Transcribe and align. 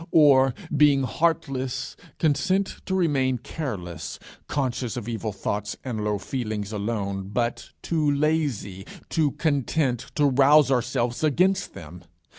or, 0.09 0.55
being 0.75 1.03
heartless, 1.03 1.95
consent 2.17 2.77
to 2.87 2.95
remain 2.95 3.37
careless, 3.37 4.17
conscious 4.47 4.97
of 4.97 5.07
evil 5.07 5.31
thoughts 5.31 5.77
and 5.83 6.03
low 6.03 6.17
feelings 6.17 6.71
alone, 6.73 7.29
but 7.31 7.69
too 7.83 8.09
lazy, 8.09 8.83
too 9.09 9.29
content 9.33 10.07
to 10.15 10.25
rouse 10.25 10.71
ourselves 10.71 11.23
against 11.23 11.75
them? 11.75 12.01